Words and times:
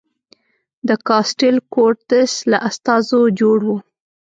د 0.87 0.89
کاسټیل 1.07 1.57
کورتس 1.73 2.31
له 2.51 2.57
استازو 2.69 3.21
جوړ 3.39 3.59
و. 3.67 3.69